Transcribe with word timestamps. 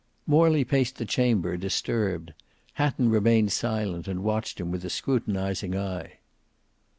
Morley 0.25 0.63
paced 0.63 0.95
the 0.97 1.05
chamber 1.05 1.55
disturbed; 1.57 2.33
Hatton 2.73 3.09
remained 3.09 3.51
silent 3.51 4.07
and 4.07 4.23
watched 4.23 4.59
him 4.59 4.71
with 4.71 4.83
a 4.83 4.89
scrutinizing 4.89 5.77
eye. 5.77 6.13